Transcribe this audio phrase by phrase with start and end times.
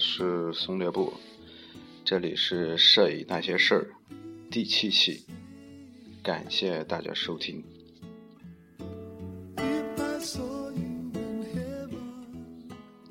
[0.00, 1.12] 是松略布，
[2.06, 3.86] 这里是摄影那些事儿
[4.50, 5.22] 第七期，
[6.22, 7.62] 感谢大家收听。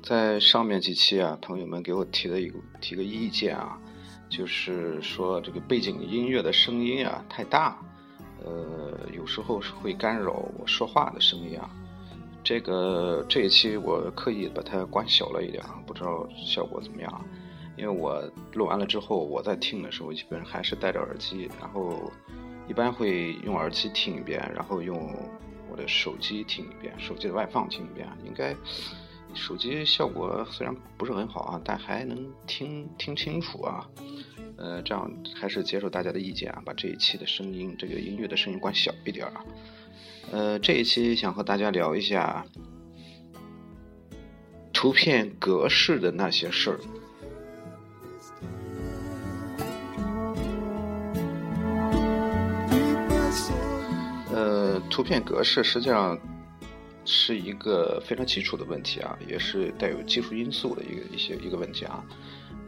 [0.02, 3.80] 在上面几期啊，朋友们给我提了一个提个意见啊，
[4.28, 7.80] 就是说这个背景音乐的声音啊太大，
[8.44, 11.70] 呃，有时候是会干扰我说话的声音啊。
[12.42, 17.24] 这个这一期我刻意把它关小了一点啊，不知道效果怎么样。
[17.76, 18.22] 因为我
[18.52, 22.12] 录完了之后，我在听的时候基本还是戴着耳机，然后
[22.68, 25.14] 一般会用耳机听一遍，然后用
[25.70, 28.54] 我的手机听一遍，手机的外放听一遍，应该。
[29.32, 33.88] 手机效果虽然不是很好啊，但还能听听清楚啊。
[34.56, 39.44] 呃，这样还是接受大家的意见啊，把这一期的声音，这个音乐的声音关小一点啊。
[40.30, 42.44] 呃，这一期想和大家聊一下
[44.72, 46.80] 图片格式的那些事儿。
[54.32, 56.18] 呃，图片格式实际上。
[57.12, 62.04] 是一个非常基础的问题啊，也是带有技术因素的一个一些一个问题啊。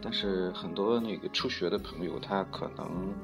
[0.03, 3.15] 但是很多那个初学的朋友，他可能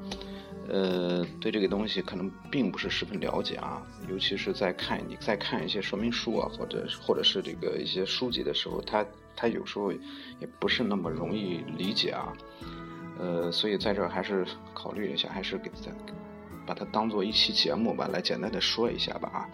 [0.69, 3.81] 呃对这个东西可能并不是十分了解啊。
[4.07, 12.33] 尤其是在看你在看一些说明书啊，或者或者是这个一些书籍的时候，他他有时候也不是那么容易理解啊。
[13.19, 15.93] 呃，所以在这儿还是考虑一下，还是给咱
[16.65, 19.49] 把它当做一期节目吧，来简单的说一下吧啊。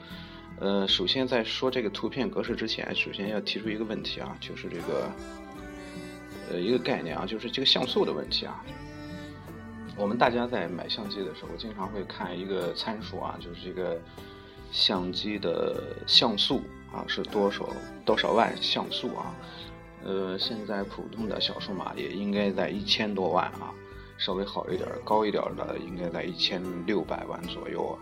[0.60, 5.12] 呃，首先在说这个图片格式之前，首先要提出一个问题啊，就是这个
[6.52, 8.64] 呃一个概念啊，就是这个像素的问题啊。
[9.98, 14.00] 我们大家在买相机的时候，经常会看一个参数啊，就是这个
[14.72, 16.62] 相机的像素
[16.92, 17.66] 啊是多少
[18.04, 19.34] 多少万像素啊。
[20.04, 23.74] 呃，现在普通的小数码也应该在一千多万啊，
[24.18, 27.96] 稍微好一点、高一点的应该在一千六百万左右啊。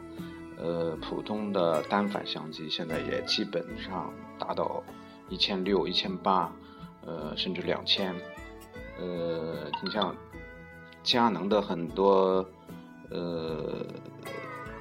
[0.58, 4.84] 呃，普通的单反相机现在也基本上达到
[5.30, 6.52] 一千六、一千八，
[7.06, 8.14] 呃，甚至两千。
[9.00, 10.16] 呃，你像
[11.04, 12.46] 佳能的很多
[13.12, 13.86] 呃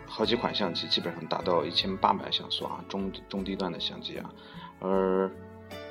[0.06, 4.30] 好几款相机，基本上达到一千八百像素啊，中中低端的相机啊。
[4.80, 5.30] 而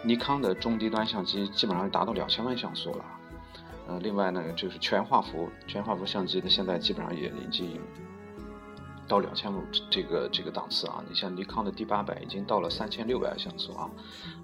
[0.04, 3.06] 尼康的中低端相机基本上达到两千万像素了。
[3.88, 7.80] 呃，另外呢，就是全画幅全画幅相机的现在基本上也已经。
[9.08, 13.90] 到两千五这个这个档次啊，你像尼康的 D 八百已经到了三千六百像素啊，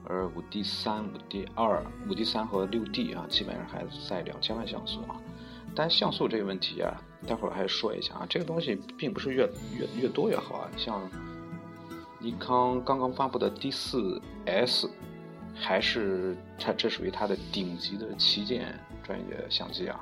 [0.04, 5.16] 而五 D 三、五 D 二、五 D 三和六 D 啊，基本上还在两千万像素啊。
[5.78, 10.72] 但像素这个问题啊，待会儿还说一下啊，这个东西并不是越越越多越好啊。
[10.76, 11.08] 像
[12.18, 14.90] 尼康刚刚发布的 D 四 S，
[15.54, 18.74] 还是它这属于它的顶级的旗舰
[19.04, 20.00] 专业相机啊，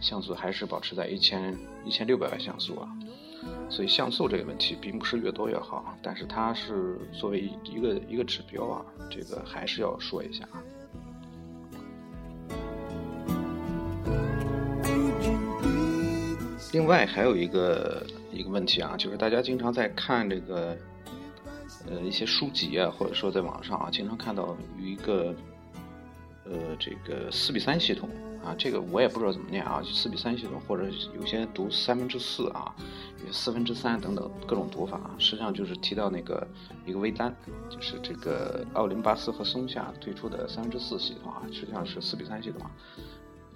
[0.00, 2.88] 像素还是保持在一千一千六百万像素啊。
[3.68, 10.62] 所以像素这个问题并不是越多越好，但是它是作为一个一个指标啊，这个还是要说一下啊。
[16.76, 20.76] 另外还有一个一个问题啊，就是大家经常在看这个
[21.88, 25.34] 呃一些书籍啊，或者说在网上啊，经常看到有一个
[26.44, 28.10] 呃这个四比三系统。
[28.44, 30.84] 啊，这个我也不知道怎么念啊，四比三系统，或者
[31.18, 32.76] 有些读三分之四啊，
[33.32, 36.46] 四分之三等等各种读法啊，实际上就是提到那个
[36.84, 37.34] 一个微单，
[37.70, 42.70] 就是这个奥林巴斯和松下推出的三分之四系统啊，实际上是四比三系统啊。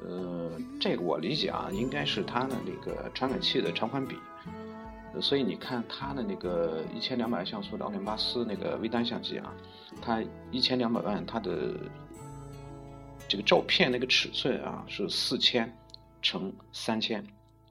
[0.03, 0.50] 呃，
[0.81, 4.16] 这个我理解啊，应该是它的那个传感器的长宽比。
[5.21, 9.54] 所以你看它的那个一千两百万像素的奥林巴斯那个微单相机啊，
[10.01, 11.74] 它一千两百万它的。
[13.28, 15.72] 这个照片那个尺寸啊是四千
[16.21, 17.24] 乘三千，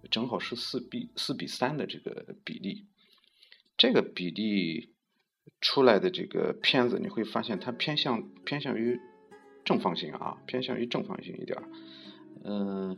[0.09, 2.86] 正好是四比四比三的这个比例。
[3.77, 4.94] 这个比例
[5.59, 8.98] 出来的这个片子，你会发现它偏向偏向于
[9.65, 11.62] 正方形啊，偏向于正方形一点。
[12.44, 12.97] 嗯，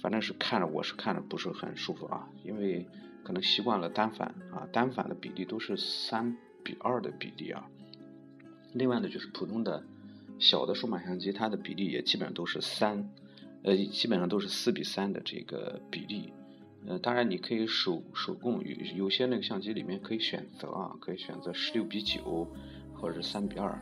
[0.00, 2.86] 反正是看着我是看着不是很舒服啊，因为
[3.22, 7.68] 可能习惯了单反啊，单反的比例都是三比二的比例啊。
[8.72, 9.82] 另外呢，就是普通的。
[10.36, 13.08] 小的数码相机，它的比例也基本上都是三，
[13.62, 16.32] 呃，基本上都是四比三的这个比例。
[16.88, 22.48] 呃，当然你可以手手工有有些那个相机里面可以选择啊，可以选择十六比九
[22.94, 23.80] 或者是三比二，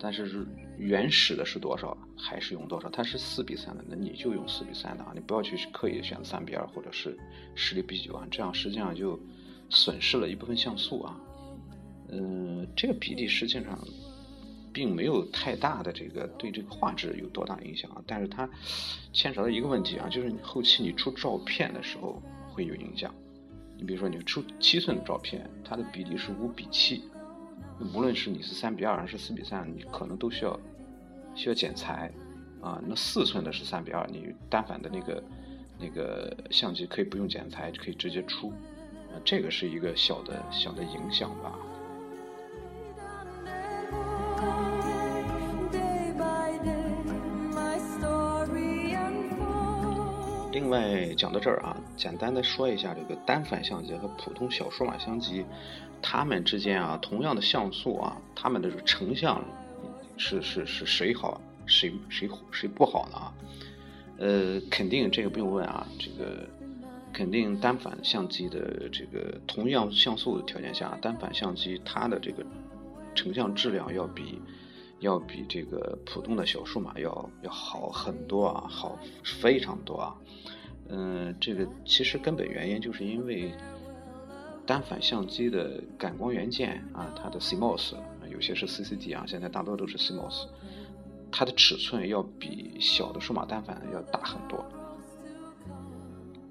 [0.00, 0.44] 但是
[0.78, 7.18] 原始的是多少还是用多少，它是四比三的，那你就用四比三的啊，你不要去刻意选三比二或者是
[7.54, 9.18] 十六比九啊，这样实际上就
[9.68, 11.20] 损失了一部分像素啊。
[12.08, 13.78] 嗯，这个比例实际上。
[14.74, 18.50] 并没有太大的这个对这个画质有多大影响啊，但是它
[19.12, 22.20] 牵扯到一个问题啊，就是你后期你出照片的时候
[22.50, 23.14] 会有影响。
[23.76, 27.04] 你比如说你出七寸的照片，它的比例是五比七，
[27.80, 30.58] 无论是你是三比二还是四比三，你可能都需要
[31.34, 32.10] 需要剪裁
[32.60, 32.80] 啊。
[32.86, 35.24] 那四寸的是三比二，你单反的那个
[35.78, 38.50] 那个相机可以不用剪裁，就可以直接出，
[39.10, 41.58] 啊，这个是一个小的小的影响吧。
[50.54, 55.44] 另外讲到这儿啊，简单的说一下这个单反相机和普通小数码相机，
[56.00, 59.44] 它们之间啊，同样的像素啊，它们的成像
[60.16, 64.24] 是是是谁好，谁谁谁不好呢？
[64.24, 66.48] 呃，肯定这个不用问啊，这个
[67.12, 72.46] 肯定单反相机的这个同样像素条件下，单反相机它的这个
[73.12, 74.40] 成像质量要比。
[75.00, 78.98] 要比这个普通的小数码要要好很多啊，好
[79.40, 80.14] 非常多啊。
[80.88, 83.52] 嗯，这个其实根本原因就是因为
[84.66, 87.96] 单反相机的感光元件啊，它的 CMOS
[88.30, 90.46] 有些是 CCD 啊，现在大多都是 CMOS，
[91.30, 94.64] 它的尺寸要比小的数码单反要大很多。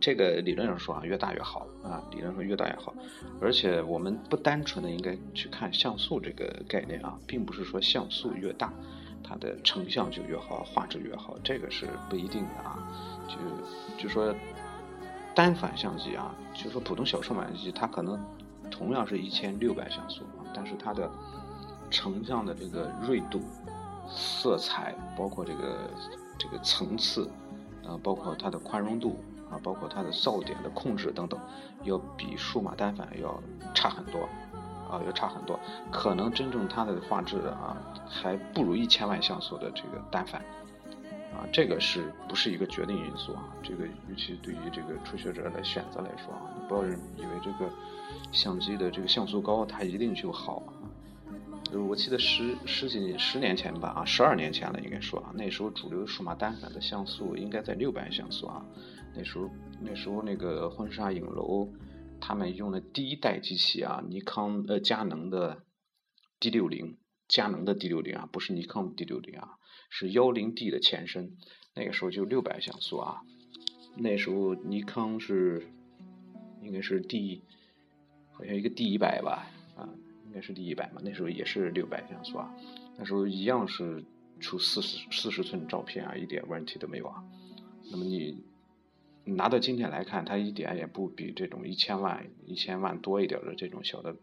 [0.04, 2.94] 这个理论上说啊，越大越好啊，理论上越大越好。
[3.40, 8.74] 而且我们不单纯的应该去看像素这个概念啊，并不是说像素越大，
[9.24, 12.86] 它的成像就越好，画质越好，这个是不一定的啊。
[13.30, 14.36] 就就说
[15.34, 18.22] 单反相机啊，就说普通小数码相机，它可能
[18.70, 21.10] 同样是一千六百像素啊，但是它的
[21.90, 23.40] 成像的这个锐度、
[24.10, 25.90] 色彩，包括这个
[26.38, 27.26] 这个层次，
[27.88, 29.18] 啊，包括它的宽容度。
[29.54, 31.40] 啊，包括它的噪点的控制等等，
[31.84, 33.40] 要比数码单反要
[33.76, 34.28] 差很多，
[34.90, 35.60] 啊，要差很多。
[35.92, 37.78] 可能真正它的画质啊，
[38.10, 40.42] 还不如一千万像素的这个单反，
[41.32, 43.44] 啊，这个是不是一个决定因素啊？
[43.62, 47.72] 这个尤其对于这个初学者的选择来说啊，你不要以为这个
[48.32, 50.74] 相机的这个像素高，它一定就好啊。
[51.90, 58.64] 我记得十十几十年前吧，啊，十二年前了应该说啊，那时候主流数码单反的像素应该在六百万像素啊。
[59.15, 59.50] 那时候，
[59.80, 61.71] 那时候那个婚纱影楼，
[62.19, 65.63] 他们用的第一代机器啊，尼康呃佳能的
[66.39, 69.51] D 六零，佳能的 D 六零啊，不是尼康 D 六零啊，
[69.89, 71.38] 是幺零 D 的前身。
[71.75, 73.21] 那个时候就六百像素啊，
[73.95, 75.68] 那时候尼康是
[76.62, 77.44] 应该是 D，
[78.31, 79.89] 好像一个 D 一百吧，啊，
[80.25, 81.01] 应该是 D 一百嘛。
[81.04, 82.51] 那时候也是六百像素啊，
[82.98, 84.04] 那时候一样是
[84.39, 87.24] 出四十四十寸照片啊，一点问题都没有啊。
[87.92, 88.44] 那么你。
[89.25, 94.16] 拿到今天来看，它一点也不比这种一千万、一千万多一点的这种小的、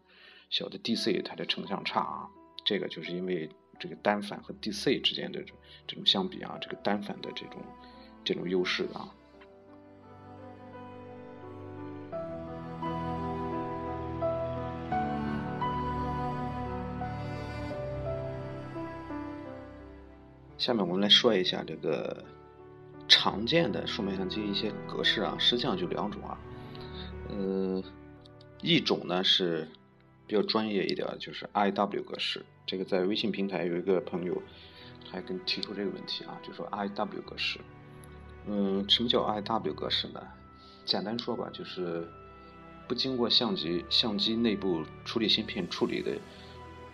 [0.49, 2.29] 小的 DC 它的成像差啊。
[2.63, 3.49] 这个就是因为
[3.79, 5.53] 这个单反和 DC 之间的这
[5.87, 7.61] 这种相比啊，这个单反的这种
[8.23, 9.09] 这种优势啊。
[20.59, 22.23] 下面我们来说一下这个。
[23.11, 26.39] 常见的数码相机一些格式啊，实际上就两种啊，
[27.27, 27.83] 呃，
[28.61, 29.67] 一种呢是
[30.25, 32.45] 比较专业一点，就是 IW 格式。
[32.65, 34.41] 这个在微信平台有一个朋友
[35.11, 37.59] 还跟提出这个问题啊，就说 IW 格式。
[38.47, 40.21] 嗯，什么叫 IW 格式呢？
[40.85, 42.07] 简单说吧，就是
[42.87, 46.17] 不经过相机相机内部处理芯片处理的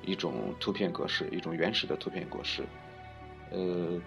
[0.03, 2.65] 一种图片格式，一种原始的图片格式。
[3.51, 4.01] 呃，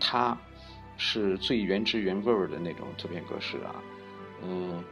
[0.00, 0.36] 它。
[1.02, 3.74] 是最原汁原味儿的那种图片格式啊，
[4.42, 4.84] 嗯，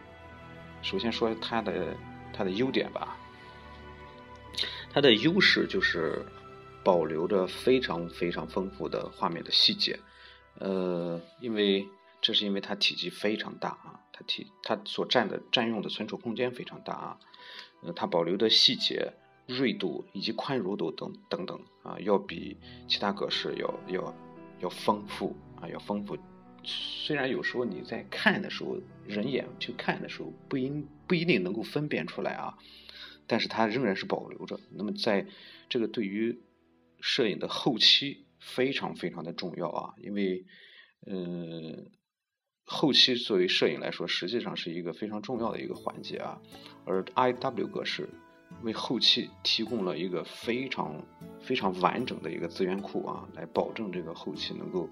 [0.81, 1.95] 首先说它的
[2.33, 3.15] 它的优点吧，
[4.91, 6.25] 它的优势就是
[6.83, 10.00] 保留着非常非常丰富的画面的细节，
[10.59, 11.87] 呃，因为
[12.23, 17.19] 这是因为它体积非常大啊，它体它所占的占用的存储空间非常大啊，
[17.83, 19.12] 呃，它保留的细节
[19.47, 22.57] 锐度以及宽容度等等等啊，要比
[22.88, 24.15] 其他格式要要
[24.61, 25.37] 要丰富。
[25.61, 26.17] 啊，要丰富。
[26.65, 30.71] 虽然有时候你在看的时候，人眼去看的时候，不一
[31.07, 32.59] 不一定能够分辨出来啊，
[33.27, 34.59] 但是它仍然是保留着。
[34.73, 35.27] 那么在
[35.69, 36.41] 这个对于
[37.00, 40.45] 摄影的后期非常非常的重要啊，因为
[41.07, 41.85] 呃，
[42.65, 46.41] 后期作为摄影来说，实际上是一个非常重要的一个环节啊。
[46.85, 48.09] 而 IW 格式
[48.62, 51.03] 为后期提供了一个非常
[51.41, 54.88] 非常完整的一个资源库啊，来保证这个后期能够。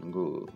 [0.00, 0.46] 能够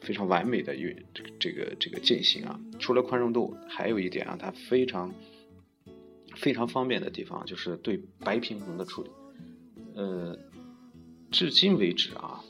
[0.00, 5.12] 非常完美的运这个这个这个进行啊，除了宽容度，还有一点啊，它非常
[6.34, 9.10] 非常方便的地方就是对白平衡的处理。
[9.94, 10.36] 呃，
[11.30, 12.42] 至今为止啊，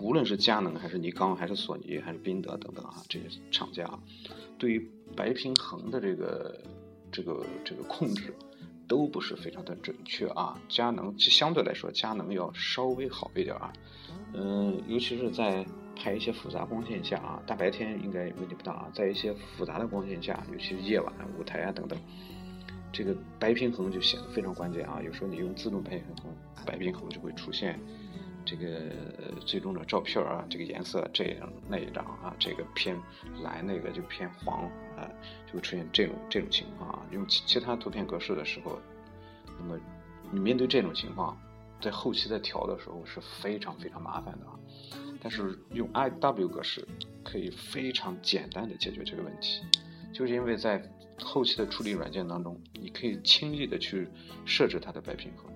[0.00, 3.88] 无论是佳能还是尼康还是索尼还是宾得等等啊，这些厂家
[4.58, 6.60] 对于白平衡的这个
[7.14, 8.34] 这个这个控制
[8.88, 10.60] 都不是非常的准确啊。
[10.68, 13.72] 佳能相对来说，佳能要稍微好一点啊。
[14.32, 18.90] 嗯，尤其是在拍一些复杂光线下啊，大白天应该问题不大啊。
[18.92, 21.96] 在一些复杂的光线下，尤其是夜晚舞台啊等等，
[22.92, 25.00] 这个白平衡就显得非常关键啊。
[25.00, 26.32] 有时候你用自动白平衡，
[26.66, 27.78] 白平衡就会出现
[28.44, 28.82] 这个
[29.44, 32.96] 最终的照片啊，这个颜色这样那一张啊，这个偏
[33.42, 34.64] 蓝，那个就偏黄
[34.96, 35.08] 啊，
[35.46, 37.02] 就会出现这种这种情况啊。
[37.10, 38.78] 用其其他图片格式的时候，
[39.58, 39.80] 那么
[40.30, 41.36] 你面对这种情况。
[41.80, 44.58] 在后期在调的时候是非常非常麻烦的啊，
[45.20, 46.86] 但是用 IW 格式
[47.22, 49.60] 可以非常简单的解决这个问题，
[50.10, 50.82] 就是因为在
[51.20, 54.08] 后期的处理软件当中，你可以轻易的去
[54.46, 55.52] 设置它的白平衡，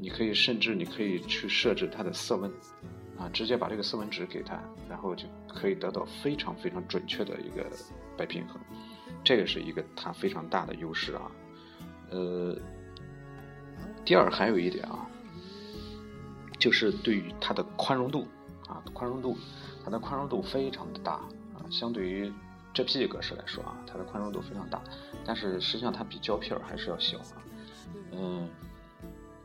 [0.00, 2.50] 你可以甚至你可以去设置它的色温，
[3.18, 7.66] 啊，直接把这个色温值给它，然后就可以得到非常非常准确的一个
[8.16, 8.58] 白平衡，
[9.22, 11.30] 这个是一个它非常大的优势啊，
[12.10, 12.56] 呃，
[14.04, 15.06] 第二还有一点啊。
[16.58, 18.26] 就是对于它的宽容度
[18.68, 19.34] 啊，宽容度，
[19.82, 21.12] 它的宽容度非常的大
[21.54, 22.30] 啊，相对于
[22.74, 24.82] JPG 格式来说啊，它的宽容度非常大，
[25.24, 27.40] 但是实际上它比胶片还是要小啊。
[28.12, 28.46] 嗯，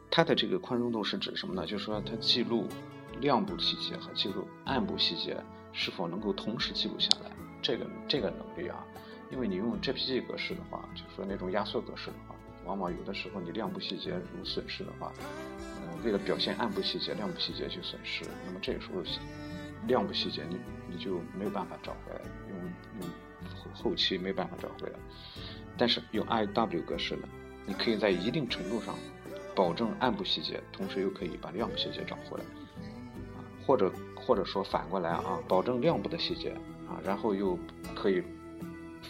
[0.09, 1.65] 它的这个宽容度是指什么呢？
[1.65, 2.67] 就是说它记录
[3.19, 5.37] 亮部细节和记录暗部细节
[5.73, 7.31] 是否能够同时记录下来，
[7.61, 8.85] 这个这个能力啊，
[9.31, 12.35] 因为你用 JPG 格式的话，就是说那种压缩格式的话，
[12.65, 15.11] 往往有的时候你亮部细节有损失的话。
[16.03, 19.01] 为了表现暗部细节，亮部细节去损失，那么这个时候
[19.87, 20.57] 亮部细节你
[20.87, 22.59] 你就没有办法找回来，用
[22.99, 23.09] 用
[23.55, 24.99] 后后期没办法找回来。
[25.77, 27.27] 但是用 IW 格式的，
[27.65, 28.93] 你可以在一定程度上
[29.55, 32.43] 保证暗部细节，同时又可以把亮部细节找回来，
[33.35, 36.49] 啊，或者或者说反过来啊，保证亮部的细节
[36.87, 37.57] 啊，然后又
[37.95, 38.21] 可以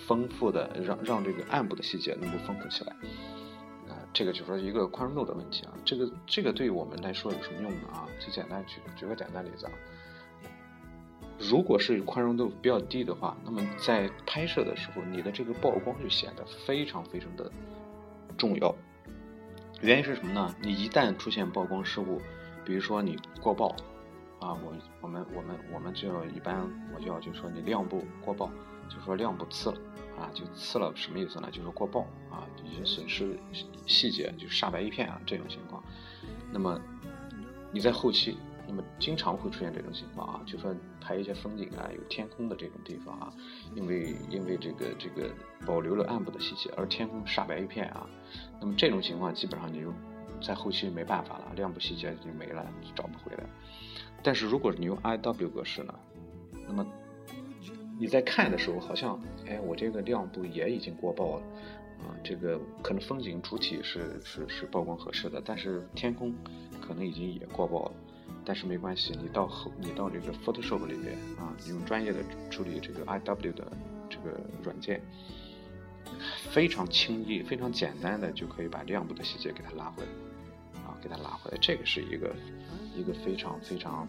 [0.08, 2.94] 丰富的让让这个暗部的细节能够丰富起来。
[3.90, 8.08] 啊这个就说一个宽容度的问题啊，这个这个对于我们来说有什么用呢啊？
[8.20, 9.72] 最简单举举个简单例子啊，
[11.38, 17.52] 如果是宽容度比较低的话，那么在拍摄的时候，你的这个曝光就显得非常非常的
[18.38, 18.74] 重要。
[19.86, 20.56] 原因是什么呢？
[20.60, 22.20] 你一旦出现曝光失误，
[22.66, 23.70] 比如说你过曝
[24.40, 28.50] 啊，我我们我们我们就要一般我就要就说你亮部过曝，
[28.90, 29.78] 就说亮部刺了。
[30.18, 31.50] 啊，就刺了，什么意思呢？
[31.52, 33.38] 就是过曝啊，一些损失
[33.86, 35.84] 细节，就煞白一片啊，这种情况。
[36.54, 36.80] 那么
[37.70, 38.38] 你在后期，
[38.68, 43.34] 那么经常会出现这种情况啊，就说拍一些风景啊，有天空的这种地方啊，
[43.76, 45.30] 因为因为这个这个
[45.66, 48.08] 保留了暗部的细节，而天空煞白一片啊，
[48.60, 49.94] 那么这种情况基本上你就
[50.42, 53.44] 在后期没办法了，亮部细节就没了，找不回来。
[54.24, 55.94] 但是如果你用 IW 格式呢，
[56.68, 56.86] 那么
[58.00, 61.44] 你在看的时候，好像，哎，我这个亮部也已经过曝了，
[62.00, 66.34] 啊，这个可能风景主体是是是曝光合适的，但是天空
[66.82, 67.92] 可能已经也过曝了，
[68.46, 73.72] 但是没关系，你到后你到这个 Photoshop 里边啊，用专业的处理这个 IW 的
[74.10, 75.02] 这个软件，
[76.52, 82.36] 非常轻易、非常简单的就可以把亮部的细节给它拉回来，啊，给它拉回来，这个是一个
[82.96, 84.08] 一个非常非常。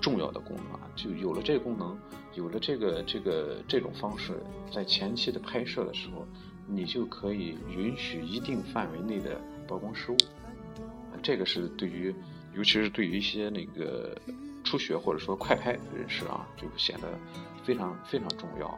[0.00, 1.98] 重要的功能啊，就有了这个功能，
[2.32, 4.40] 有了这个这个这种方式，
[4.72, 6.24] 在前期的拍摄的时候，
[6.68, 10.16] 你就可以允许一定范围内的曝光失误，
[11.20, 12.14] 这个是对于，
[12.58, 14.20] 尤其是对于一些那个
[14.64, 17.16] 初学或者说快拍人士啊，就显得
[17.64, 18.76] 非常非常重要。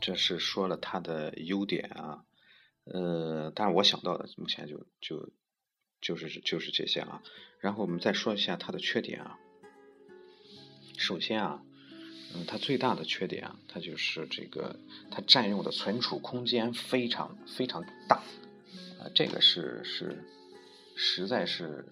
[0.00, 2.24] 这是说了它的优点啊，
[2.84, 5.28] 呃，但是我想到的目前就就
[6.00, 7.20] 就是就是这些啊。
[7.58, 9.36] 然后我们再说一下它的缺点啊。
[11.00, 11.62] 首先啊，
[12.34, 14.76] 嗯，它最大的缺点啊，它就是这个
[15.10, 18.16] 它占用的存储空间非常非常大
[19.00, 20.22] 啊，这个是是
[20.94, 21.86] 实在是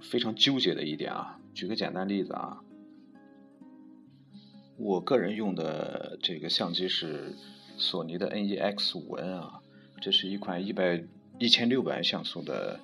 [0.00, 1.38] 非常纠结的一点啊。
[1.54, 2.60] 举个简单例子啊。
[4.76, 7.34] 我个人用的这个相机是
[7.76, 9.60] 索尼的 NEX 五 N 啊，
[10.00, 11.04] 这是一款一百
[11.38, 12.80] 一千六百万像素的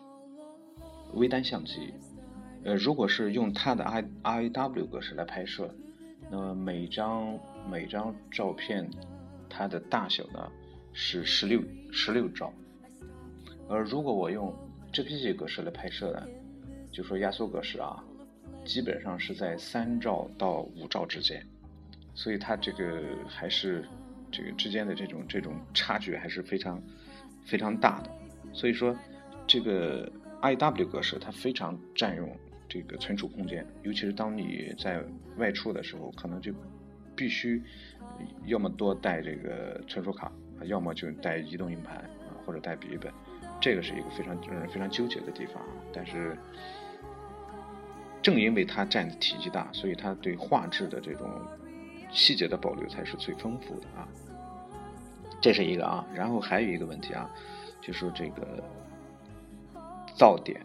[1.13, 1.93] 微单相机。
[2.65, 5.75] 呃，如果是用它的 I RAW 格式来拍摄，
[6.31, 7.39] 那么每张
[7.71, 8.89] 每张照片
[9.51, 10.51] 它的大小呢
[10.93, 12.53] 是十六十六兆。
[13.69, 14.55] 而如果我用
[14.93, 16.27] JPG 格式来拍摄呢，
[16.91, 18.03] 就说压缩格式啊，
[18.65, 21.47] 基本上是在三兆到五兆之间，
[22.15, 23.85] 所以它这个还是
[24.31, 26.83] 这个之间的这种这种差距还是非常
[27.45, 28.11] 非常大的。
[28.53, 28.97] 所以说，
[29.47, 32.29] 这个 IW 格式它非常占用
[32.75, 35.01] 这个存储空间，尤其是当你在
[35.37, 36.53] 外出的时候，可能就
[37.15, 37.63] 必须
[38.47, 40.33] 要么多带这个存储卡，
[40.65, 43.13] 要么就带移动硬盘啊，或者带笔记本。
[43.61, 45.63] 这个是一个非常让人非常纠结的地方，
[45.93, 46.37] 但是。
[48.21, 51.31] 正因为它占的体积大，所以它对画质的这种
[52.11, 54.09] 细节的保留才是最丰富的啊。
[55.43, 57.31] 这是一个啊，然后还有一个问题啊，
[57.83, 58.65] 就是这个
[60.17, 60.59] 噪点、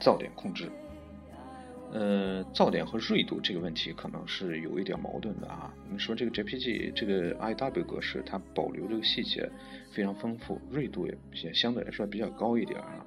[0.00, 0.72] 噪点控制。
[1.92, 5.72] 呃，噪点和锐度这个问题可能是有一点矛盾的啊。
[5.84, 9.48] 我们说这个 JPG 这个 IW 格式，它保留这个细节
[9.92, 13.06] 非常丰富，锐度也也相对来说比较高一点啊。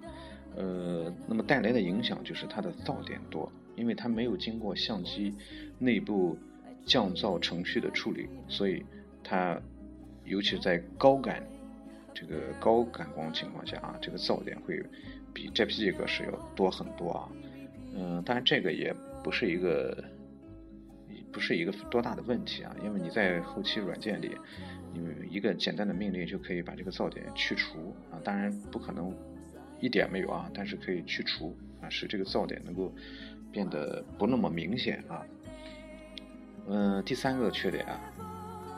[0.55, 3.51] 呃，那么带来的影响就是它的噪点多。
[3.75, 5.33] 因为它没有经过相机
[5.79, 6.37] 内部
[6.85, 8.81] 降噪程序的处理，所以
[9.21, 9.59] 它
[10.23, 11.45] 尤其在高感
[12.13, 14.81] 这个高感光情况下啊，这个噪点会
[15.33, 17.27] 比 JPG 格式要多很多啊。
[17.95, 20.03] 嗯，当然这个也不是一个
[21.31, 24.37] 不是一个多大的问题啊，因为你在后期软件里，
[24.93, 28.19] 你一个简单的命令就可以把这个噪点去除啊。
[28.23, 29.11] 当然不可能
[29.79, 32.93] 一点没有啊，但是可以去除啊，使这个噪点能够。
[33.51, 35.25] 变得不那么明显啊，
[36.67, 37.97] 嗯，第三个缺点啊，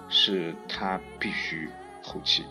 [0.08, 1.68] 是它必须
[2.04, 2.44] 后期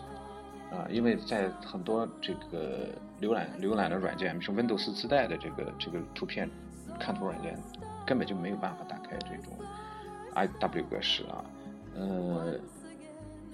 [0.69, 2.89] 啊，因为在很多这个
[3.21, 6.49] 浏览浏览的软件，比如说 Windows 自带的这个这个图片
[6.99, 7.57] 看图软件，
[8.05, 9.57] 根本就没有办法打开这种
[10.35, 11.43] IW 格式啊，
[11.95, 12.59] 呃，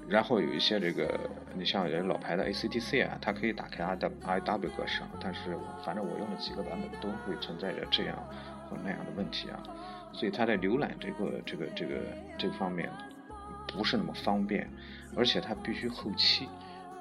[0.08, 1.20] 然后有一些这个
[1.56, 8.18] 你像有些老牌的 ACDC 啊，它可以打开 IW 格式啊，但是反正我用了几个版本都会存在着这样
[8.70, 8.78] 或。
[8.84, 9.62] 那样的问题啊，
[10.12, 11.96] 所以它在浏览这个这个这个
[12.40, 12.90] 这方面
[13.68, 14.68] 不是那么方便，
[15.16, 16.48] 而且它必须后期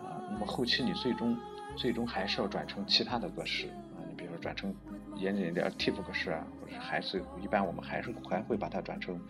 [0.04, 0.20] 啊。
[0.30, 1.34] 那么后期你最终
[1.76, 4.74] 最终还是要转成其他的格式啊，你比如说转成
[5.16, 9.20] 严谨一点 TIFF 格式啊，或者还是一般我们还是还会把它转成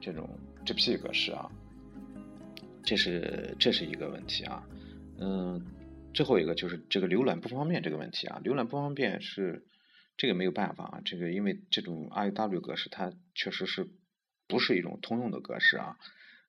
[0.00, 0.28] 这种
[0.64, 1.50] JPG 格式啊。
[2.82, 4.66] 这是这是一个问题啊。
[5.18, 5.64] 嗯，
[6.14, 9.64] 最后一个就是这个浏览不方便这个问题啊，浏览不方便是。
[10.20, 13.86] 这个没有办法啊，这个因为这种 IW 格式它确实是
[14.48, 15.96] 不是一种通用的格式啊，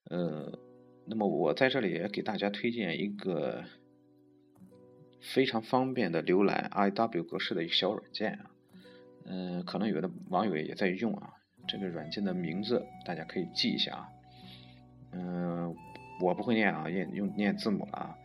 [0.10, 0.58] 呃，
[1.06, 3.64] 那么我在这里也给大家推荐一个
[5.22, 8.52] 非常方便的浏览 IW 格式的一个小软件啊，
[9.26, 11.34] 嗯，可能有的网友也在用啊，
[11.68, 14.10] 这个软件的名字大家可以记一下啊，
[15.12, 15.76] 嗯，
[16.22, 18.16] 我不会念啊，念用念字母啊，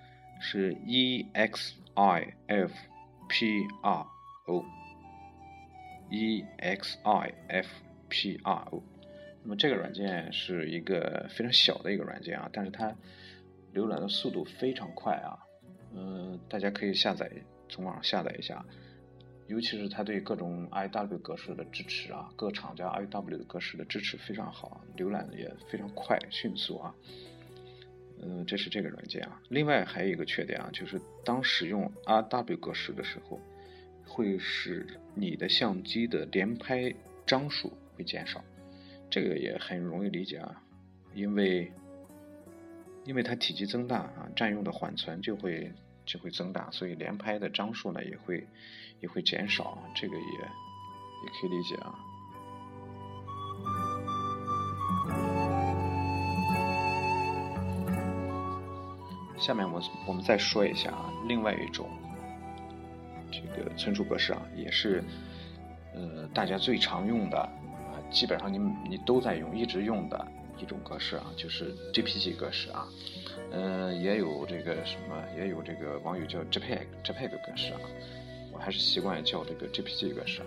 [0.40, 2.72] 是 E X I F
[3.28, 4.07] P R
[4.46, 4.64] O。
[6.11, 7.68] E X I F
[8.11, 8.83] P R O，
[9.42, 12.94] 那么这个软件是一个非常小的一个软件啊，但是它
[13.72, 15.40] 浏览的速度非常快啊，
[15.94, 17.30] 嗯，大家可以下载，
[17.68, 18.64] 从网上下载一下，
[19.46, 26.94] 尤其是它对各种 I W 格式的支持啊，各厂家 I W 格式的支持非常好，浏览的也非常快迅速啊，
[28.20, 29.40] 嗯，这是这个软件啊。
[29.48, 33.40] 另外还有一个缺点啊，就是当使用 R W 格式的时候。
[34.07, 38.44] 会使你的相机的连拍张数会减少，
[39.09, 40.62] 这个也很容易理解啊，
[41.14, 41.72] 因为
[43.07, 45.72] 因为它体积增大啊，占用的缓存就会
[46.07, 48.47] 就会增大，所以连拍的张数呢也会
[49.01, 51.95] 也会减少，这个也也可以理解啊。
[59.38, 61.88] 下面我我们再说一下啊，另外一种。
[63.33, 65.03] 这个存储格式啊，也是
[65.93, 70.17] 呃大家最常用的啊，基本上你你都在用，一直用的
[70.59, 72.87] 一种格式啊，就是 JPG 格式啊，
[73.51, 77.81] 嗯，也有这个什么，也有这个网友叫 JPEG JPEG 格式啊，
[78.53, 80.47] 我还是习惯叫这个 JPG 格式啊，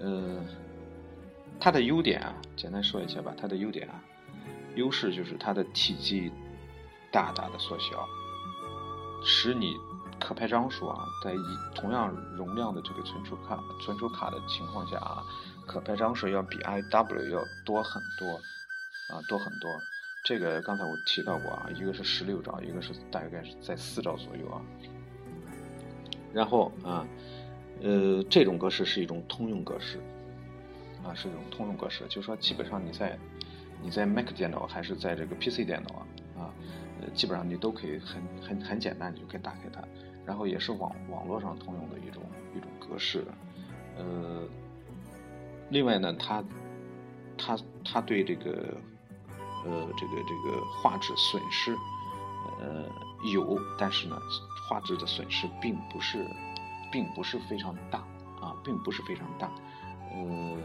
[0.00, 0.46] 嗯，
[1.58, 4.02] 它的优点啊，简单说一下吧，它的优点啊，
[4.76, 6.30] 优势就是它的体积
[7.10, 8.06] 大大的缩小，
[9.24, 9.74] 使你。
[10.22, 11.38] 可拍张数啊，在以
[11.74, 15.24] 同样容量的这个存储卡、存储卡的情况下啊，
[15.66, 18.38] 可拍张数要比 IW 要多很多。
[19.10, 19.80] 啊，多很多。
[20.22, 24.62] 这个刚才我提到过啊，一个是十六兆，一个是大概是在四兆左右啊。
[26.32, 27.06] 然后啊，
[27.82, 29.98] 呃，这种格式是一种通用格式
[31.02, 33.18] 啊，是一种通用格式，就是说基本上你在
[33.82, 36.06] 你在 Mac 电脑还是在这个 PC 电脑啊
[36.38, 36.54] 啊，
[37.00, 39.82] 呃，基本上你都可以很很很简单，你就可以打开它。
[40.26, 42.22] 然后也是网网络上通用的一种
[42.54, 43.24] 一种格式，
[43.96, 44.46] 呃，
[45.70, 46.44] 另外呢，它
[47.36, 48.76] 它它对这个
[49.64, 51.76] 呃这个这个画质损失
[52.60, 52.84] 呃
[53.32, 54.18] 有，但是呢，
[54.68, 56.26] 画质的损失并不是
[56.90, 57.98] 并不是非常大
[58.40, 59.50] 啊，并不是非常大。
[60.12, 60.56] 呃，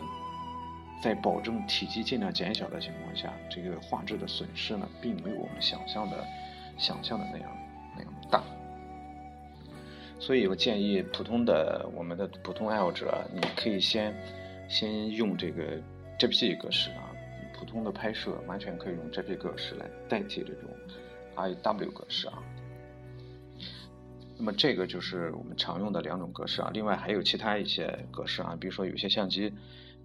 [1.01, 6.25] 在保证体积尽量减小的情况下，这个画质的损失呢，并没有我们想象的
[6.77, 7.49] 想象的那样
[7.95, 8.41] 那样大。
[10.17, 14.15] 所以我建议普通的我们的普通爱好者，你可以先
[14.69, 15.77] 先用这个
[16.17, 17.11] JPG 格式啊，
[17.57, 20.69] 普通的拍摄完全可以用 JPG 格式来代替这种
[21.35, 22.43] IW 格式啊。
[24.37, 29.53] 那么这个就是我们常用的两种格式啊，另外还有其他一些格式啊，比如说有些相机，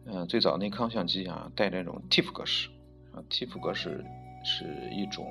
[0.06, 2.68] 嗯，最早内康相机啊带那种 TIFF 格式
[3.12, 4.04] 啊，TIFF 格式
[4.44, 5.26] 是一种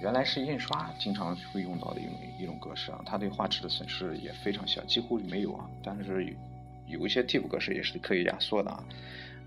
[0.00, 5.68] 原来是印刷经常会用到的一种一种格式啊，它对画质的损失也非常小，几乎没有啊。
[5.82, 8.84] 但是有有一些 TIFF 格式也是可以压缩的啊，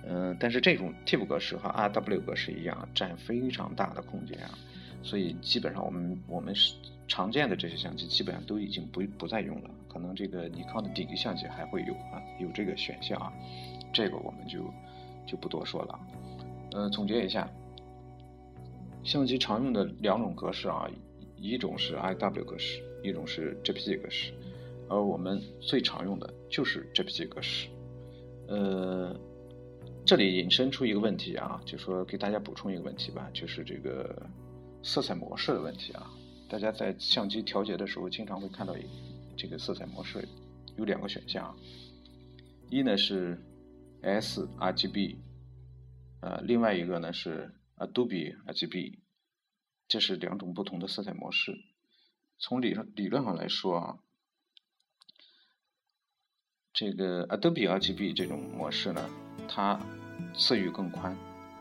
[0.08, 4.58] 嗯，但是这种 TIFF 格式和 RW 格式一样，占非常大的空间啊，
[5.02, 6.74] 所以基本上我们我们是。
[7.06, 13.32] 常见的这些相机基本上都已经不不再用了，可能这个尼康的顶级相机还会有啊，有这个选项啊，
[13.94, 14.64] 这个我们就
[15.28, 16.00] 就不多说了。
[16.72, 17.48] 呃，总结一下，
[19.04, 20.90] 相机常用的两种格式啊，
[21.36, 24.34] 一种是 IW 格式，一种是 JPG 格式，
[24.90, 27.68] 而我们最常用的就是 JPG 格式。
[28.48, 29.14] 呃，
[30.06, 34.30] 这里引申出一个问题啊，就说给大家补充一个问题吧，就是这个
[34.84, 36.12] 色彩模式的问题啊。
[36.50, 38.76] 大家在相机调节的时候，经常会看到
[39.38, 40.28] 这个色彩模式
[40.76, 41.58] 有两个选项，
[42.70, 43.42] 一呢是
[44.02, 45.16] sRGB，
[46.20, 49.00] 呃，另外一个呢是 Adobe RGB，
[49.88, 51.58] 这是两种不同的色彩模式。
[52.38, 53.98] 从理论理论上来说啊，
[56.74, 59.10] 这个 Adobe RGB 这种模式呢，
[59.48, 59.80] 它
[60.34, 61.16] 色域更宽，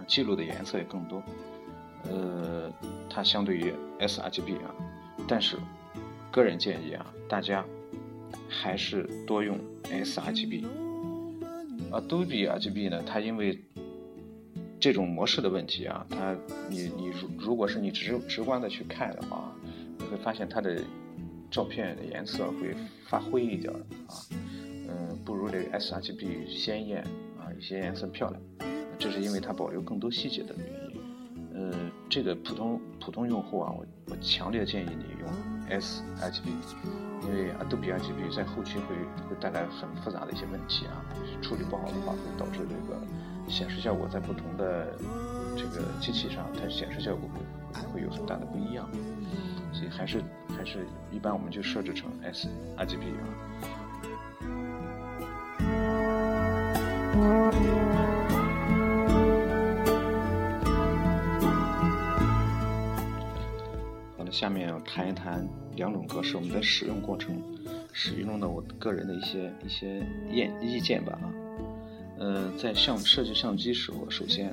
[0.07, 1.23] 记录的颜色也更多。
[2.11, 2.73] 呃，
[3.09, 4.75] 它相对于 sRGB 啊，
[5.29, 5.57] 但是
[6.31, 7.65] 个人建议啊，大家
[8.49, 10.67] 还是多用 sRGB。
[11.91, 13.63] Adobe RGB 呢，它因为
[14.81, 16.35] 这种模式的问题啊，它
[16.69, 19.55] 你你如如果是你直直观的去看的话，
[19.99, 20.83] 你会发现它的
[21.51, 22.75] 照片的颜色会
[23.07, 24.15] 发灰一点啊，
[24.89, 27.07] 嗯，不如这个 sRGB 鲜艳，
[27.63, 28.43] 一些颜色漂亮，
[28.99, 31.01] 这是因为它保留更多细节的原因。
[31.55, 31.73] 呃
[32.11, 36.49] 这个普通普通用户啊，我我强烈建议你用 sRGB，
[37.23, 38.97] 因为 Adobe RGB 在后期会
[39.29, 41.07] 会带来很复杂的一些问题啊，
[41.41, 43.01] 处理不好的话会导致这个
[43.49, 44.99] 显示效果在不同的
[45.57, 47.31] 这个机器上，它显示效果
[47.73, 48.91] 会会有很大的不一样，
[49.73, 53.79] 所以还是还是一般我们就设置成 sRGB 啊。
[64.31, 67.41] 下面要谈一谈两种格式，我们的使用过程、
[67.93, 71.31] 使用的我个人的一些一些意意见吧啊。
[72.19, 74.53] 呃，在相设计相机时候，首先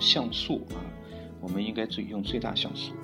[0.00, 0.80] 像素啊，
[1.38, 2.94] 我们应该最用最大像素。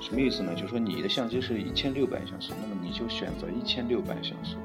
[0.00, 0.54] 什么意思呢？
[0.54, 4.56] 就是说你的相机是一千六百像素，那么你就选择一千六百像素，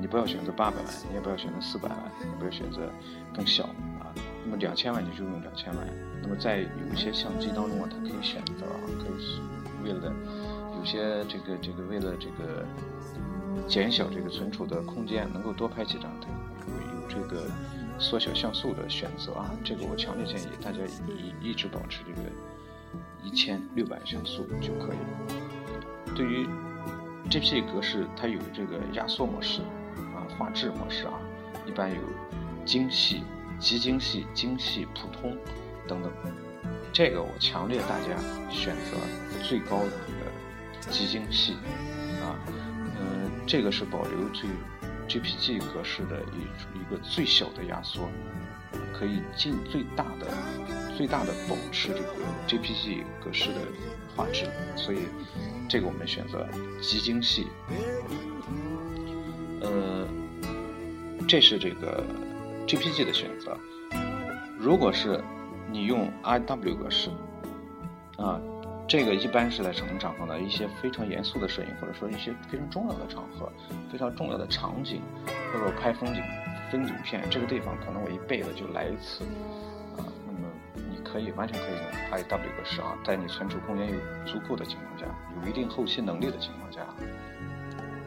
[0.00, 2.90] 你不要选择八百万，你也不要选择四百万，也不要选择
[3.34, 3.64] 更小
[3.98, 4.12] 啊。
[4.44, 5.86] 那么两千万你就用两千万。
[6.22, 9.40] 那么在有一些相机当中啊，它可以选择啊，可以。
[9.84, 10.10] 为了
[10.78, 12.64] 有些这个这个为了这个
[13.68, 16.26] 减小这个存储的空间，能够多拍几张，它
[16.66, 17.50] 有有这个
[17.98, 19.50] 缩小像素的选择啊。
[19.62, 22.28] 这个我强烈建议大家一一直保持这个
[23.22, 26.14] 一千六百像素就可以了。
[26.16, 26.48] 对于
[27.28, 29.60] JPG 格式，它有这个压缩模式，
[30.28, 31.12] 画质模式啊，
[31.66, 32.00] 一般有
[32.64, 33.22] 精细、
[33.58, 35.36] 极精细、精细、普通
[35.86, 36.12] 等等。
[36.92, 38.16] 这个我强烈大家
[38.50, 38.96] 选择
[39.42, 39.90] 最高的
[40.90, 41.54] 极精细
[42.22, 42.38] 啊，
[43.00, 44.48] 嗯，这个是保留最
[45.08, 48.08] JPG 格式的一一个最小的压缩，
[48.92, 50.28] 可以尽最大的
[50.96, 52.04] 最大的保持这个
[52.46, 53.60] JPG 格式的
[54.16, 55.00] 画质，所以
[55.68, 56.46] 这个我们选择
[56.80, 57.48] 极精细。
[59.60, 60.03] 呃，
[61.34, 62.00] 这是这个
[62.64, 63.58] JPG 的选择，
[64.56, 65.20] 如果是。
[65.68, 67.10] 你用 IW 格式，
[68.16, 68.40] 啊，
[68.86, 70.38] 这个一般是在什么场合呢？
[70.38, 73.52] 一些非常严肃的摄影，或者说一些非常重要的场合，
[73.90, 75.02] 非常重要的场景，
[75.52, 76.22] 或者拍风景、
[76.70, 79.24] 风景片，这个地方可能我一辈子就来一次，
[79.96, 85.06] 啊，那么你可以完全可以用 IW 格式啊，在你存储空间有足够的情况下，
[85.42, 86.86] 有一定后期能力的情况下，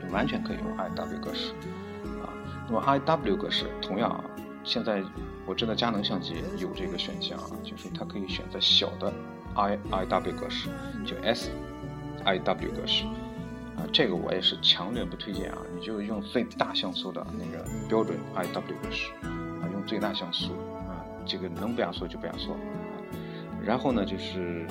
[0.09, 1.51] 完全可以用 IW 格式，
[2.67, 4.23] 那么 IW 格式同样啊。
[4.63, 5.01] 现在
[5.45, 9.13] 我知道佳能相机有这个选项啊，就是它可以选择小的
[9.55, 10.67] I I W 格式，
[11.05, 11.49] 就 S
[12.25, 13.05] I W 格式
[13.77, 20.51] 啊，这个我也是强烈不推荐啊，你就用最大像素的那个标准 I W 格式啊，用最大像素
[20.85, 22.53] 啊，这个能不压缩就不压缩。
[23.63, 24.67] 然后呢，就是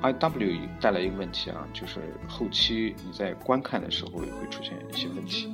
[0.00, 5.52] I W 带来一个问题啊，就是后期你在观看的时候也会出现一些问题。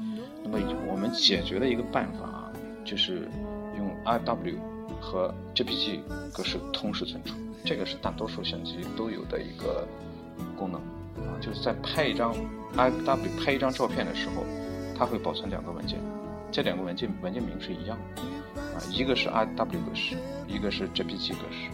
[0.48, 2.52] 那么我们解决的一个办法啊，
[2.84, 3.28] 就是
[3.76, 4.56] 用 I W
[5.00, 6.00] 和 J P G
[6.32, 9.86] 格式同时存储，这个是大多数相机都有的一个
[10.56, 10.80] 功能
[11.26, 12.32] 啊，就是在拍一张
[12.76, 14.44] I W 拍一张照片的时候，
[14.96, 15.98] 它会保存两个文件，
[16.52, 18.22] 这两个文件文件名是一样的
[18.62, 21.70] 啊，一个是 I W 格式，一个是 J P G 格式。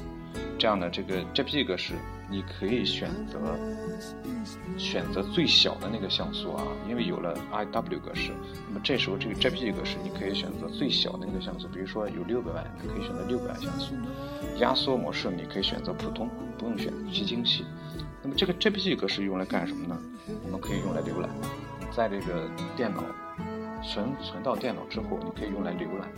[0.58, 1.94] 这样呢这个 JPG 格式，
[2.32, 3.38] 你可以选择
[4.78, 8.32] 选择最小的那个像素啊，因为有了 IW 格式，
[8.68, 13.94] 那么这时候这个 JPG 格式你可以选择最小的那个像素，比如说有六百万，你可以选择六百万像素。
[14.58, 17.66] 压缩模式你可以选择普通，不用选极精细。
[18.22, 19.98] 那么这个 JPG 格式用来干什么呢？
[20.42, 21.28] 我们可以用来浏览，
[21.94, 23.04] 在这个电脑
[23.84, 26.08] 存存到电脑之后，你可以用来浏览，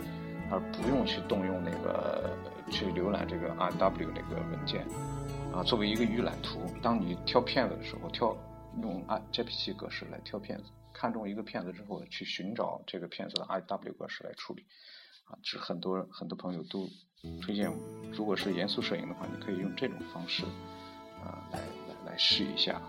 [0.49, 2.31] 而不用去动用那个。
[2.71, 4.87] 去浏览这个 R W 那个文件，
[5.55, 8.35] 啊，作为一个预览图，当你挑片子的时候，挑
[8.81, 14.65] 用 I J P G 格式来挑片子，看中一个片子之后，去寻找这个片子的 I W 格式来处理，
[15.23, 16.89] 啊，这很多很多朋友都
[17.41, 17.71] 推荐，
[18.11, 20.43] 如果是严肃摄影的话，你可以用这种方式，
[21.23, 22.81] 啊，来来来试一下。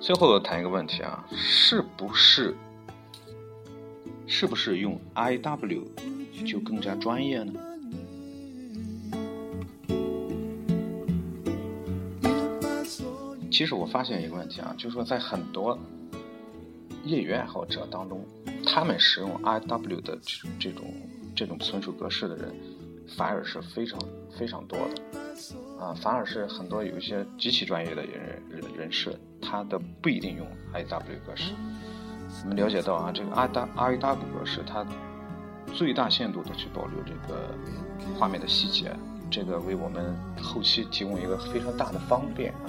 [0.00, 2.56] 最后谈一个问题啊，是不是
[4.26, 5.84] 是不是用 I W？
[6.46, 7.52] 就更加专业呢。
[13.54, 15.78] 其实我发现一个问题啊，就是说在很多
[17.04, 18.26] 业余爱好者当中，
[18.66, 20.18] 他们使用 I W 的
[20.58, 20.84] 这种
[21.36, 22.52] 这种存储格式的人，
[23.16, 23.96] 反而是非常
[24.36, 25.20] 非常多的
[25.78, 31.52] 啊，反而是很多有一些极其专业的人人人士，他的不一定用 I W 格式。
[32.42, 34.84] 我们了解到啊，这个 I W I W 格式它。
[35.72, 37.54] 最大限度的去保留这个
[38.18, 38.92] 画面的细节，
[39.30, 42.66] 这个为我们后期提供一个非常大的方便啊。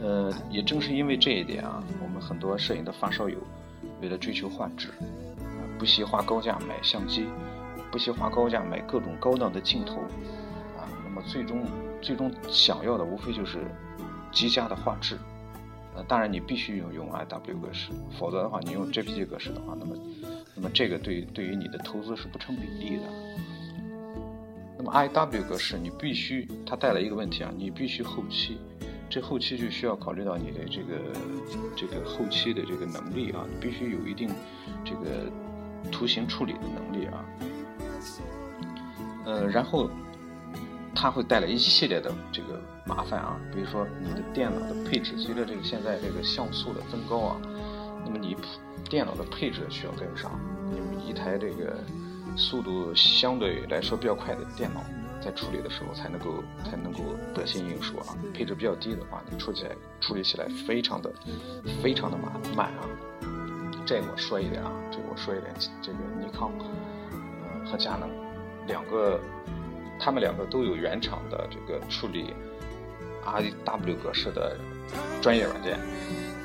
[0.00, 3.38] 呃，也正是因为这一点啊，我们很多摄影的发烧友，
[4.00, 4.88] 为了追求画质，
[5.78, 7.26] 不惜花高价买相机，
[7.90, 10.00] 不惜花高价买各种高档的镜头，
[10.76, 11.64] 啊，那么最终
[12.00, 13.58] 最终想要的无非就是
[14.32, 15.18] 极佳的画质。
[15.96, 19.96] 呃，当然你必须用用 I W 格式，否则的话，你用 J P G 格式的话，那么。
[20.60, 23.02] 那么这个对对于你的投资是不成比例的。
[24.76, 28.58] 那么 I W 格式你必须，它带来一个问题啊，你必须后期，
[29.08, 30.98] 这后期就需要考虑到你的这个
[31.76, 34.30] 这个后期的这个能力啊，你必须有一定
[34.84, 35.30] 这个
[35.90, 37.24] 图形处理的能力啊。
[39.24, 39.90] 呃，然后
[40.94, 47.40] 它会带来一系列的这个麻烦啊，比如说你的电脑的配置，随着这个现在这个像素的增高啊，
[48.04, 48.36] 那么你。
[48.88, 50.40] 电脑的配置需要跟上，
[50.70, 51.76] 你一台这个
[52.36, 54.82] 速度相对来说比较快的电脑，
[55.20, 57.00] 在处理的时候才能够才能够
[57.34, 58.16] 得心应手啊。
[58.32, 61.12] 配置比较低的话，你处理起来处理起来非常的
[61.82, 62.88] 非常的慢慢啊。
[63.86, 65.52] 这个我说一点啊，这个我说一点，
[65.82, 68.08] 这个尼康呃和佳能
[68.66, 69.18] 两个，
[69.98, 72.34] 他们两个都有原厂的这个处理
[73.24, 74.56] RW 格式的
[75.22, 75.78] 专业软件。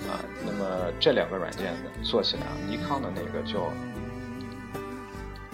[0.04, 3.72] 啊，那么这两个软件做起来啊，尼康的那个叫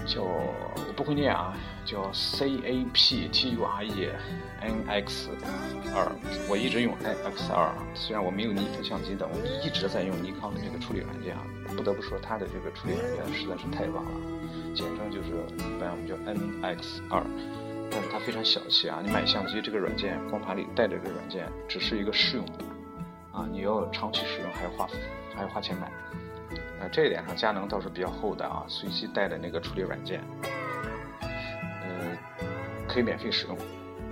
[0.09, 1.53] 叫我不会念啊，
[1.85, 4.09] 叫 C A P T U R E
[4.61, 5.29] N X
[5.93, 6.11] 二，
[6.49, 11.45] 我一直用 N X 二，虽然我没有尼康相机的，我一直在用尼康的这个处理软件啊，
[11.77, 14.11] 不得不说它的这个处理软件实在是太棒了，
[14.73, 17.23] 简称就是一般我们叫 N X 二，
[17.91, 22.65] 但是它非常小气啊，你买相机这个软件光盘里带着这个软件只是一个试用的。
[23.31, 24.89] 啊，你要长期使用还要花，
[25.35, 25.89] 还要花钱买。
[26.79, 30.21] 啊，这一点上佳能倒是比较厚道啊，随机带的那个处理软件，
[31.21, 32.17] 呃，
[32.87, 33.57] 可以免费使用。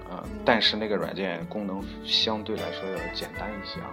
[0.09, 3.89] 啊，但是那个软件功能相对来说要简单一些啊。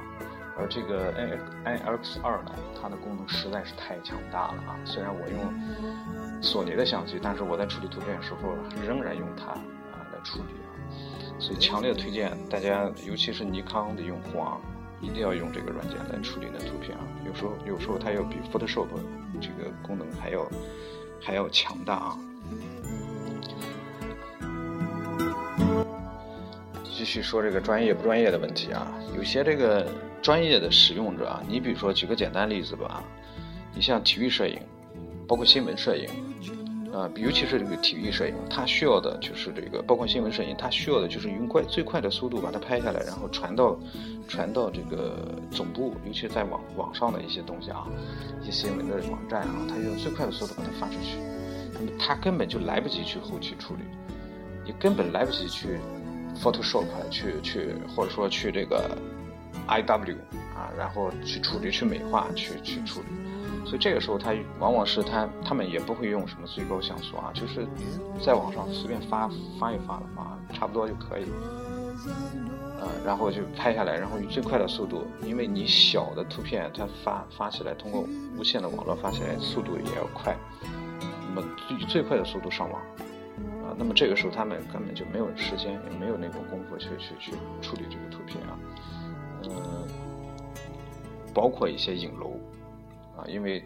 [0.56, 4.78] 而这个 N N X 二呢，它的功能实在是太强大了啊。
[4.84, 8.54] 虽然我用索尼的相机，但是我在处理图片的时候
[8.86, 10.70] 仍然用它啊来处理啊。
[11.40, 14.60] 所以强烈推荐大家，尤其是尼康的用户啊。
[15.04, 17.04] 一定要用这个软件来处理你的图片啊！
[17.26, 18.86] 有时候，有时候它要比 Photoshop
[19.40, 20.50] 这个功能还要
[21.20, 22.18] 还要强大啊！
[26.84, 29.86] 继续说这个专业不专业的问题啊，有些这个
[30.22, 33.04] 专业的使用者啊，你比如说举个简单例子吧，
[33.74, 34.58] 你像体育摄影，
[35.28, 36.08] 包括新闻摄影，
[36.94, 43.76] 啊，尤其是这个体育摄影，它需要的就是这个，包括新闻摄影，它需要的就是用快最快的速度把它拍下来，然后传到
[44.28, 47.84] 传到这个总部，尤其在网网上的一些东西啊，
[48.40, 51.18] 一些新闻的网站啊，它用最快的速度把它发出去，
[51.72, 53.80] 那么它根本就来不及去后期处理，
[54.64, 55.80] 你根本来不及去
[56.40, 58.96] Photoshop 去去或者说去这个
[59.66, 60.16] IW
[60.54, 63.23] 啊，然后去处理去美化去去处理。
[63.64, 67.66] 所以这个时候，他往往是他他们也不会用什么最高像素啊，就是
[68.20, 71.24] 在网上随便发发一发的话，差不多就可以。
[72.80, 78.04] 呃，然后就拍下来，然后以最快的速度，因为你小的图片它发发起来，通过
[78.36, 80.36] 无线的网络发起来速度也要快，
[81.34, 82.80] 那么以最快的速度上网
[83.62, 88.58] 啊，那么这个时候他们根本就没有时间，也没有那种功夫去去去处理这个图片啊，
[89.44, 89.88] 呃，
[91.32, 92.38] 包括一些影楼。
[93.16, 93.64] 啊，因为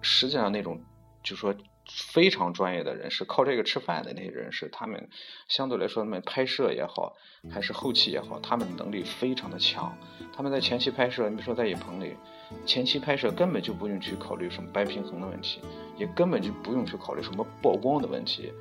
[0.00, 0.80] 实际上那种
[1.22, 1.54] 就说
[1.86, 5.08] 非常专业的人士，靠这个吃饭的那些人士，他们
[5.48, 7.14] 相对来说，他们拍摄也好，
[7.50, 9.96] 还是后期也好，他们能力非常的强。
[10.34, 12.16] 他们在前期拍摄，你比如说在影棚里，
[12.64, 15.60] 前期拍摄根本就不用去考虑什么白平衡的问题，
[15.96, 18.52] 也根本就不用去考虑什么曝光的问题。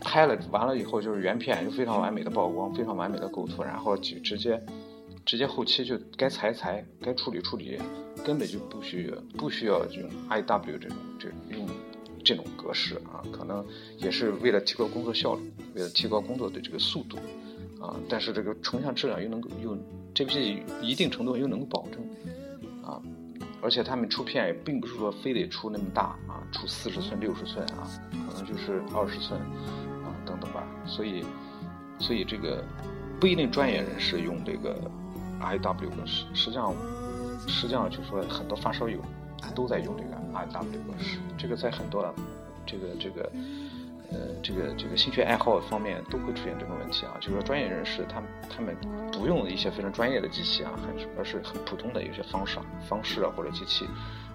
[0.00, 4.62] 拍了完了以后就是原片，就非常完美的曝光，非常完美的构图，然后就直接。
[5.28, 7.78] 直接后期就该裁裁，该处理处理，
[8.24, 11.68] 根本就不需要不需要用 I W 这种这用
[12.24, 13.62] 这种格式啊，可能
[13.98, 17.18] 也是为了提高工作效率，为了提高工作的这个速度
[17.78, 19.76] 啊，但是这个成像质量又能够又
[20.14, 22.02] 这批一定程度又能保证
[22.82, 22.98] 啊，
[23.60, 27.86] 而且他们出片也并不是说非得出那么大啊，出四十寸六十寸啊，
[28.26, 31.22] 可能就是二十寸啊等等吧，所以
[31.98, 32.64] 所以这个
[33.20, 34.90] 不一定专业人士用这个。
[35.40, 36.74] I W 格式，实际上，
[37.46, 38.98] 实际上就是说，很多发烧友
[39.54, 41.18] 都在用这个 I W 格式。
[41.36, 42.14] 这个在很多的
[42.66, 43.32] 这个这个
[44.10, 47.16] 呃这个这个兴趣爱好方面都会出现这种问题啊。
[47.20, 48.76] 就是说，专业人士他们他们
[49.12, 53.86] 不用一些非常专业的机器啊，很而是很普通的有些方式方式啊或者机器。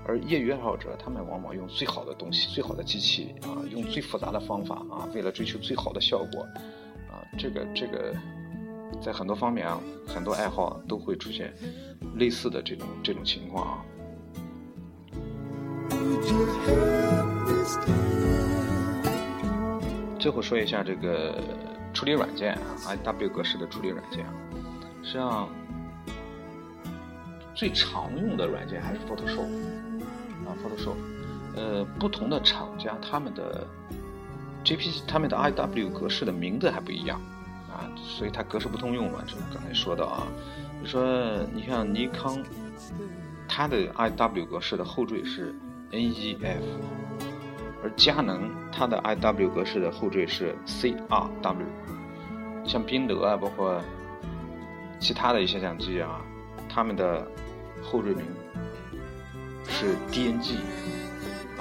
[0.06, 6.44] 而业余爱好者他们往往用最好的东西、最好的机器啊，用最复杂的方法啊，为了追求最好的效果
[7.10, 8.14] 啊，这个这个。
[9.04, 11.54] 在很多方面啊，很多爱好都会出现
[12.16, 13.86] 类似的这种这种情况啊。
[20.18, 21.36] 最后说一下这个
[21.94, 24.26] 处理软件啊，IW 格式的处理软件，
[25.04, 25.50] 实际上
[27.54, 29.50] 最常用的软件还是 Photoshop
[30.48, 30.96] 啊，Photoshop。
[31.56, 33.68] 呃，不同的厂家他们的
[34.64, 37.22] JPG 他们的 IW 格式的名字还不一样。
[37.74, 40.28] 啊，所以它格式不通用嘛，就刚才说的啊。
[40.82, 41.04] 你说，
[41.54, 42.38] 你像尼康，
[43.48, 45.56] 它的 I W 格式的后缀是
[45.92, 46.64] N E F，
[47.84, 51.68] 而佳能它的 I W 格式的后缀是 C R W。
[52.66, 53.82] 像宾得啊，包括
[55.00, 56.22] 其他的一些相机啊，
[56.70, 57.28] 他们的
[57.82, 58.26] 后缀名
[59.68, 60.58] 是 D N G。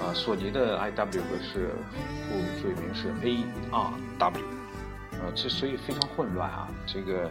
[0.01, 1.71] 啊，索尼的 I W 格式
[2.29, 3.45] 后缀名是 A
[5.23, 6.69] 呃，这所以非常混乱啊。
[6.87, 7.31] 这个，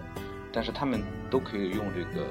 [0.51, 2.25] 但是他们都可以用这个，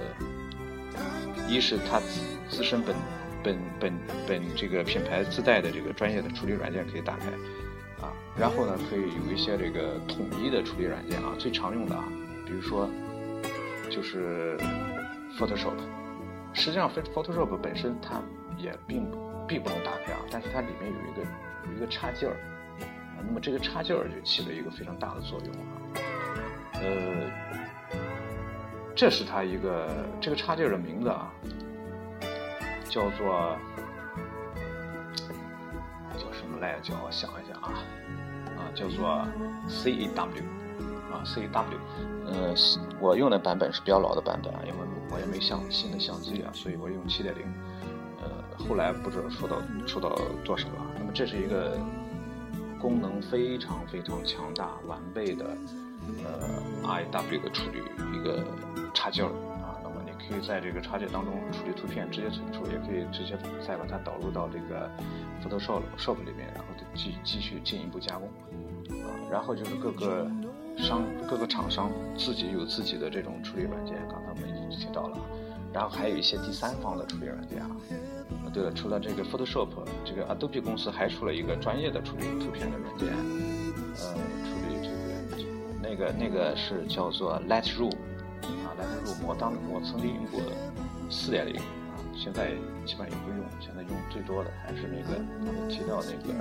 [1.48, 2.96] 一是它自自身本
[3.42, 3.92] 本本
[4.26, 7.26] 本这个品牌自带的这个专业的处理软件可以打开
[8.04, 12.04] 啊，然后呢，可以有一些这个统一的处理软件啊，最常用的啊，
[12.46, 12.88] 比如说
[13.90, 14.56] 就是
[15.38, 15.76] Photoshop。
[16.52, 18.20] 实际上，Photoshop 本身它
[18.56, 19.10] 也并
[19.46, 21.22] 并不能打开啊，但是它里面有一个
[21.70, 22.36] 有一个插件儿。
[23.26, 25.62] 那么这个插件儿就起了一个非常大的作用啊，
[26.74, 27.30] 呃，
[28.94, 29.88] 这是它一个
[30.20, 31.32] 这个插件的名字啊，
[32.84, 33.56] 叫做
[36.16, 36.90] 叫什么来着？
[36.90, 37.72] 叫我想一想啊，
[38.56, 39.26] 啊，叫做
[39.68, 40.44] C A W
[41.12, 41.78] 啊，C A W，
[42.26, 42.54] 呃，
[43.00, 44.78] 我用的版本是比较老的版本啊，因为
[45.10, 47.44] 我也没相新的相机啊，所以我用七点零，
[48.22, 50.10] 呃，后来不知道说到说到
[50.44, 50.86] 多少了。
[50.98, 51.78] 那么这是一个。
[52.80, 55.56] 功能非常非常强大、完备的
[56.24, 57.78] 呃 I W 的处理
[58.16, 58.44] 一个
[58.94, 59.28] 插件儿
[59.62, 64.90] 啊，那么你可以在这个插件当中处理图片，直接存储，也可以直接再把它导入到这个
[65.44, 66.64] Photoshop Shop 里面，然后
[66.94, 68.28] 继继续进一步加工
[69.04, 69.12] 啊。
[69.30, 70.28] 然后就是各个
[70.76, 75.18] 商各个厂商自己有自己的这种处理软件，刚才我们已经提到了，
[75.72, 77.70] 然后还有一些第三方的处理软件啊。
[78.52, 79.68] 对了，除了这个 Photoshop，
[80.04, 83.08] 这个 Adobe 公司还出了一个专业的处理图片的软件，
[83.96, 84.14] 呃，
[84.44, 85.48] 处理这个
[85.80, 87.94] 那个那个是叫做 Lightroom，
[88.42, 90.40] 啊，Lightroom，我当我曾经用过
[91.08, 92.50] 四点零啊，现在
[92.84, 96.34] 基本上也不用，现在用最多的还是那个刚才提到那个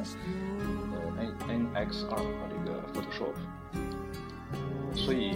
[0.91, 3.35] 呃 N N X 二和这个 Photoshop。
[4.95, 5.35] 所以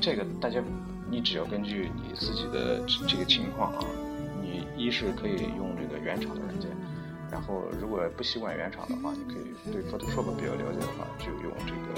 [0.00, 0.62] 这个大家，
[1.10, 3.84] 你只要根据你自己的这个情况啊，
[4.40, 6.70] 你一是可以用这个原厂的软件，
[7.30, 11.94] 然后如果不习惯原厂的话，你可以对 Photoshop 比较了解的话，就用这个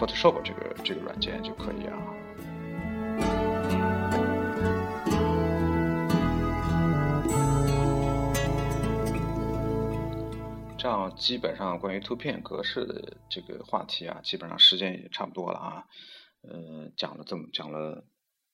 [0.00, 1.98] Photoshop 这个这个软件就可以啊。
[10.78, 15.84] 这样基本上关于图片格式的这个话题啊，基本上时间也差不多了啊。
[16.42, 18.04] 呃，讲了这么讲了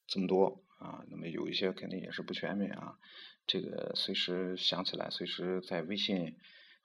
[0.06, 2.98] 这么多啊，那么有一些肯定也是不全面啊。
[3.46, 6.36] 这个随时想起来，随时在微信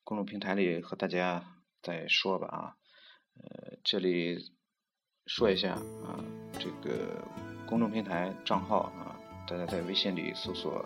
[0.03, 2.75] 公众平台里和大家再说吧啊。
[3.35, 4.37] 呃，这里
[5.25, 6.23] 说一下啊，
[6.59, 7.27] 这个
[7.65, 10.85] 公众平台账号啊，大家在微信里搜索。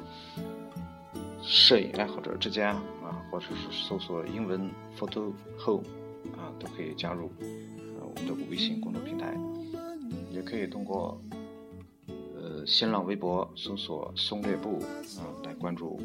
[1.43, 5.85] 摄影爱好者之家啊，或者是搜索英文 Photo Home
[6.35, 9.37] 啊，都可以加入啊我们的微信公众平台，
[10.31, 11.19] 也可以通过
[12.07, 14.79] 呃新浪微博搜索松略部
[15.17, 15.99] 啊来关注，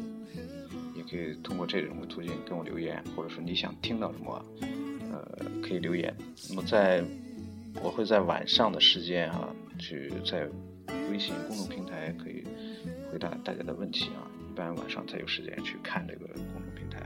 [0.95, 4.45] 也可以通过这种途径跟我留言，或者说你想听到什么，
[5.11, 6.15] 呃可以留言。
[6.49, 7.03] 那么在
[7.81, 9.49] 我会在晚上的时间啊，
[9.79, 10.47] 去在
[11.09, 12.43] 微信公众平台可以
[13.11, 14.29] 回答大家的问题啊。
[14.49, 17.03] 一般晚上才有时间去看这个公众平台。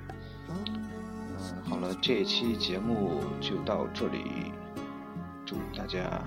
[0.49, 4.19] 嗯，好了，这一期节目就到这里，
[5.45, 6.21] 祝大家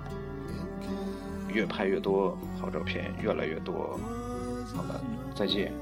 [1.52, 3.98] 越拍越多好照片，越来越多。
[4.74, 5.00] 好了，
[5.34, 5.72] 再见。